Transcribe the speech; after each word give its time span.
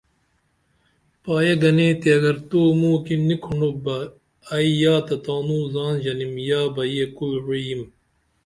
پائیے 1.23 1.53
گنے 1.61 1.87
تے 2.01 2.09
اگر 2.19 2.35
توموکی 2.49 3.15
نی 3.27 3.35
کھنڈوپ 3.43 3.75
بہ 3.85 3.97
ائی 4.53 4.69
یا 4.81 4.95
تہ 5.07 5.15
تانو 5.23 5.59
زان 5.73 5.93
ژنیم 6.03 6.33
یا 6.47 6.61
بہ 6.75 6.83
یے 6.93 7.05
کُل 7.15 7.33
وعی 7.45 7.61
یم 7.69 7.81